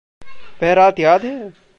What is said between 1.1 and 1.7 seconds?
है?